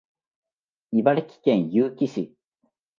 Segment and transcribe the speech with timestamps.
[0.91, 2.35] 茨城県結城市